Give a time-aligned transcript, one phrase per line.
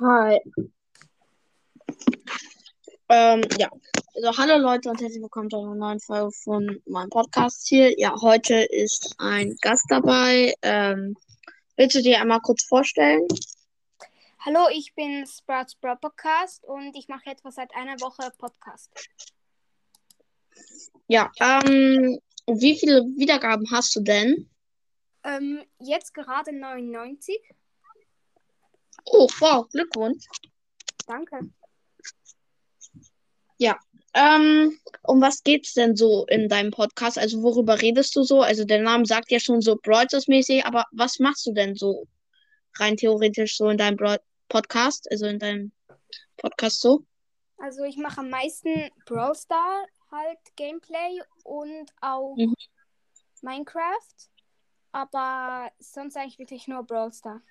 [0.00, 0.40] Hi.
[3.08, 3.70] Ähm, ja.
[4.14, 7.96] Also, hallo Leute und herzlich willkommen zu einer neuen Folge von meinem Podcast hier.
[7.98, 10.54] Ja, heute ist ein Gast dabei.
[10.62, 11.16] Ähm,
[11.76, 13.28] willst du dir einmal kurz vorstellen?
[14.40, 18.90] Hallo, ich bin Sprouts Bro Podcast und ich mache etwa seit einer Woche Podcast.
[21.06, 22.18] Ja, ähm,
[22.48, 24.50] wie viele Wiedergaben hast du denn?
[25.22, 27.40] Ähm, jetzt gerade 99.
[29.04, 30.24] Oh, wow, Glückwunsch.
[31.06, 31.40] Danke.
[33.58, 33.78] Ja.
[34.14, 37.18] Ähm, um was geht's denn so in deinem Podcast?
[37.18, 38.42] Also worüber redest du so?
[38.42, 42.06] Also der Name sagt ja schon so Broadcast-mäßig, aber was machst du denn so
[42.78, 45.72] rein theoretisch so in deinem Broad Podcast, also in deinem
[46.36, 47.04] Podcast so?
[47.58, 52.54] Also ich mache am meisten Brawl Star halt Gameplay und auch Mhm.
[53.42, 54.28] Minecraft,
[54.92, 57.42] aber sonst eigentlich wirklich nur Brawl Star.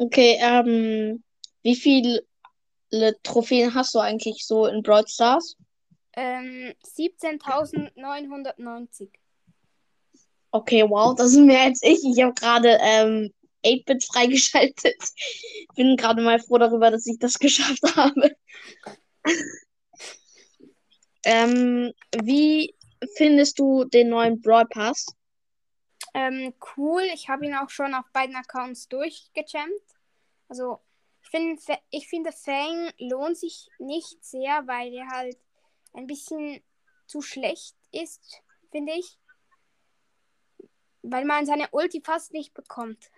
[0.00, 1.24] Okay, ähm,
[1.64, 2.22] wie viele
[3.24, 5.56] Trophäen hast du eigentlich so in Brawl Stars?
[6.12, 9.08] Ähm, 17.990.
[10.52, 11.98] Okay, wow, das ist mehr als ich.
[12.04, 15.02] Ich habe gerade ähm, 8-Bit freigeschaltet.
[15.74, 18.36] Bin gerade mal froh darüber, dass ich das geschafft habe.
[21.24, 21.92] ähm,
[22.22, 22.72] wie
[23.16, 25.06] findest du den neuen Brawl Pass?
[26.18, 29.94] Ähm, cool, ich habe ihn auch schon auf beiden Accounts durchgechampt.
[30.48, 30.80] Also,
[31.22, 35.38] ich, find, Fa- ich finde, Fang lohnt sich nicht sehr, weil er halt
[35.92, 36.60] ein bisschen
[37.06, 39.16] zu schlecht ist, finde ich.
[41.02, 43.12] Weil man seine Ulti fast nicht bekommt.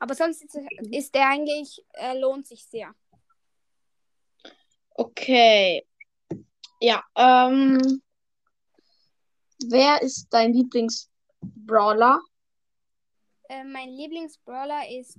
[0.00, 0.58] Aber sonst ist,
[0.90, 2.96] ist er eigentlich, er lohnt sich sehr.
[4.90, 5.86] Okay.
[6.80, 8.02] Ja, ähm,
[9.68, 10.52] wer ist dein
[11.44, 12.20] Lieblings-Brawler?
[13.48, 15.18] Äh, mein Lieblingsbrawler ist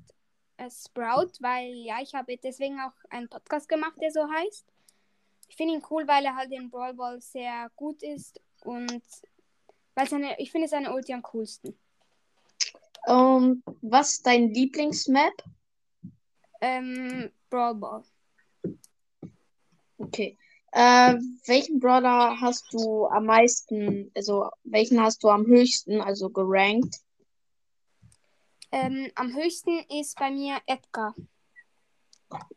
[0.58, 4.66] äh, Sprout, weil ja, ich habe deswegen auch einen Podcast gemacht, der so heißt.
[5.48, 9.04] Ich finde ihn cool, weil er halt in Brawl Ball sehr gut ist und
[9.94, 11.78] weil seine, ich finde seine Ulti am coolsten.
[13.08, 15.44] Ähm, was ist dein Lieblings-Map?
[16.62, 18.04] Ähm, Brawl Ball.
[19.98, 20.38] Okay.
[20.78, 21.16] Äh,
[21.46, 26.98] welchen Brawler hast du am meisten, also welchen hast du am höchsten, also gerankt?
[28.74, 31.16] Ähm, am höchsten ist bei mir Edgar.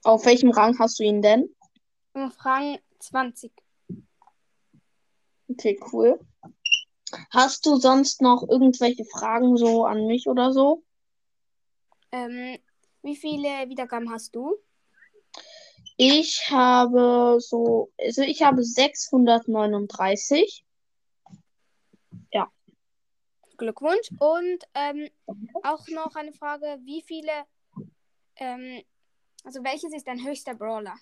[0.03, 1.55] Auf welchem Rang hast du ihn denn?
[2.15, 3.53] Auf Rang 20.
[5.51, 6.19] Okay, cool.
[7.31, 10.83] Hast du sonst noch irgendwelche Fragen so an mich oder so?
[12.11, 12.59] Ähm,
[13.03, 14.57] wie viele Wiedergaben hast du?
[15.99, 20.65] Ich habe so, also ich habe 639.
[23.59, 24.09] Glückwunsch.
[24.19, 25.11] Und ähm,
[25.65, 27.45] auch noch eine Frage, wie viele,
[28.37, 28.83] ähm,
[29.45, 30.97] also welches ist dein höchster Brawler?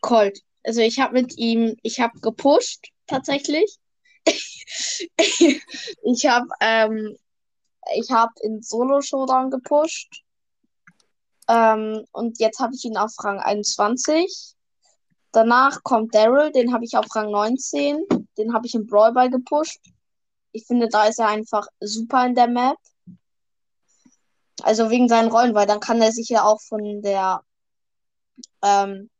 [0.00, 0.40] Colt.
[0.62, 3.78] Also ich habe mit ihm, ich habe gepusht tatsächlich.
[4.26, 7.16] ich habe ähm,
[7.94, 10.23] ich habe in Solo Showdown gepusht.
[11.48, 14.54] Ähm, und jetzt habe ich ihn auf Rang 21.
[15.32, 18.04] Danach kommt Daryl, den habe ich auf Rang 19.
[18.38, 19.80] Den habe ich im Brawl Ball gepusht.
[20.52, 22.76] Ich finde, da ist er einfach super in der Map.
[24.62, 27.42] Also wegen seinen Rollen, weil dann kann er sich ja auch von der
[28.62, 29.10] ähm,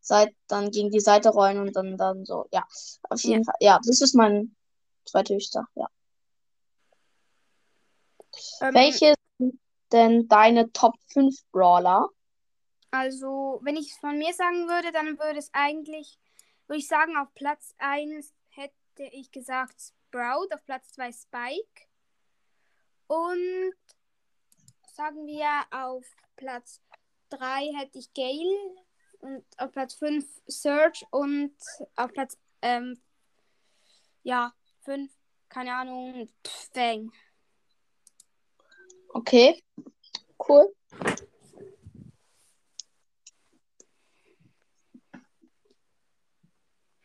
[0.00, 2.46] Seite dann gegen die Seite rollen und dann dann so.
[2.52, 2.64] Ja,
[3.10, 3.56] auf jeden Fall.
[3.60, 4.54] Ja, das ist mein
[5.04, 5.66] zweithöchster.
[5.74, 5.88] Ja.
[8.60, 9.25] Ähm, Welche sind
[9.92, 12.08] denn deine Top 5 Brawler?
[12.90, 16.18] Also, wenn ich es von mir sagen würde, dann würde es eigentlich,
[16.66, 21.82] würde ich sagen, auf Platz 1 hätte ich gesagt Sprout, auf Platz 2 Spike.
[23.06, 23.74] Und
[24.94, 26.04] sagen wir, auf
[26.36, 26.80] Platz
[27.30, 28.76] 3 hätte ich Gale.
[29.18, 31.04] Und auf Platz 5 Surge.
[31.10, 31.54] Und
[31.96, 33.00] auf Platz, ähm,
[34.22, 34.54] ja,
[34.84, 35.12] 5,
[35.48, 36.28] keine Ahnung,
[36.72, 37.12] Fang.
[39.16, 39.62] Okay,
[40.38, 40.68] cool.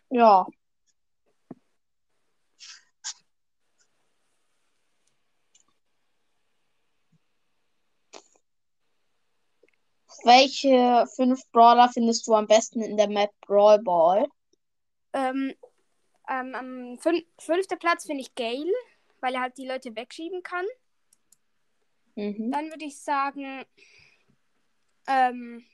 [0.10, 0.46] Ja.
[10.26, 14.28] Welche fünf Brawler findest du am besten in der Map Brawl Ball?
[15.14, 15.56] Ähm,
[16.28, 18.74] ähm, am fün fünften Platz finde ich Gale,
[19.22, 20.66] weil er halt die Leute wegschieben kann.
[22.16, 22.52] Mhm.
[22.52, 23.66] Dann würde ich sagen,
[25.08, 25.66] ähm,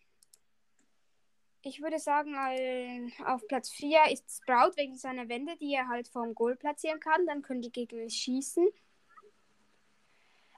[1.61, 6.33] ich würde sagen, auf Platz 4 ist Sprout wegen seiner Wände, die er halt vorm
[6.33, 7.25] Goal platzieren kann.
[7.25, 8.67] Dann können die Gegner schießen.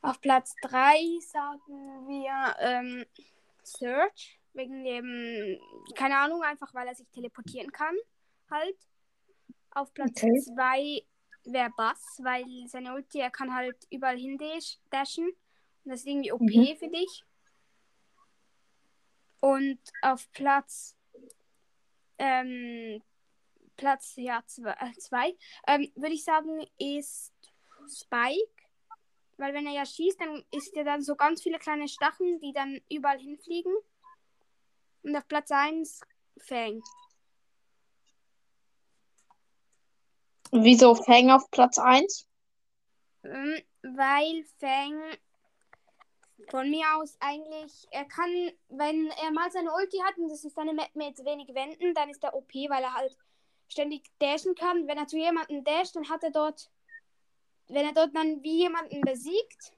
[0.01, 3.05] Auf Platz 3 sagen wir ähm,
[3.63, 4.39] Search.
[4.53, 5.59] Wegen dem,
[5.95, 7.95] keine Ahnung, einfach weil er sich teleportieren kann.
[8.49, 8.77] Halt.
[9.71, 10.39] Auf Platz Okay.
[10.55, 11.05] 2
[11.45, 15.31] wäre Bass, weil seine Ulti, er kann halt überall hin dash- dashen.
[15.85, 16.77] Das ist irgendwie OP Mhm.
[16.77, 17.23] für dich.
[19.41, 20.95] Und auf Platz
[22.17, 23.01] ähm,
[23.77, 27.33] Platz ja, zwei, äh, zwei ähm, würde ich sagen, ist
[27.87, 28.51] Spike.
[29.37, 32.51] Weil wenn er ja schießt, dann ist ja dann so ganz viele kleine Stacheln, die
[32.51, 33.73] dann überall hinfliegen.
[35.03, 36.01] Und auf Platz 1
[36.39, 36.81] Fang.
[40.51, 42.27] Wieso Fang auf Platz 1?
[43.23, 44.99] Ähm, weil Fang
[46.49, 50.55] von mir aus eigentlich, er kann, wenn er mal seine Ulti hat und das ist
[50.55, 53.17] seine Map mit wenig Wänden, dann ist er OP, weil er halt
[53.67, 54.87] ständig dashen kann.
[54.87, 56.71] Wenn er zu jemandem dasht, dann hat er dort,
[57.67, 59.73] wenn er dort dann wie jemanden besiegt,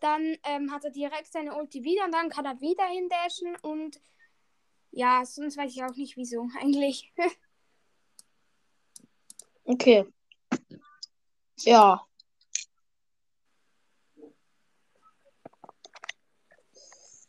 [0.00, 4.00] dann ähm, hat er direkt seine Ulti wieder und dann kann er wieder hindashen und
[4.90, 7.12] ja, sonst weiß ich auch nicht wieso eigentlich.
[9.64, 10.06] Okay.
[11.60, 12.06] Ja.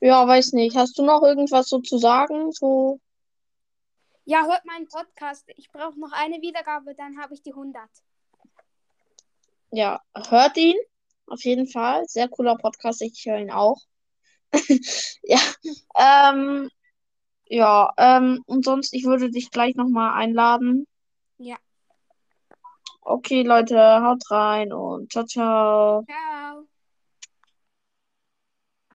[0.04, 0.76] Ja, weiß nicht.
[0.76, 2.52] Hast du noch irgendwas so zu sagen?
[2.52, 3.00] So.
[4.26, 5.46] ja, hört meinen Podcast.
[5.56, 7.82] Ich brauche noch eine Wiedergabe, dann habe ich die 100.
[9.72, 10.76] Ja, hört ihn.
[11.28, 12.04] Auf jeden Fall.
[12.06, 13.02] Sehr cooler Podcast.
[13.02, 13.80] Ich höre ihn auch.
[15.24, 15.40] ja.
[15.98, 16.70] Ähm,
[17.46, 20.86] ja, ähm, und sonst, ich würde dich gleich nochmal einladen.
[21.38, 21.56] Ja.
[23.00, 26.04] Okay, Leute, haut rein und ciao, ciao.
[26.04, 26.68] Ciao.